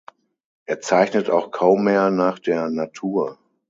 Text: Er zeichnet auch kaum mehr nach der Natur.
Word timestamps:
Er 0.65 0.79
zeichnet 0.81 1.29
auch 1.29 1.51
kaum 1.51 1.83
mehr 1.83 2.09
nach 2.09 2.39
der 2.39 2.71
Natur. 2.71 3.37